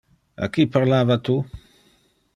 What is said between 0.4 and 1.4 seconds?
A qui parlava tu?